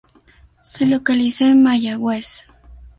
[0.63, 2.45] Se localiza en Mayagüez.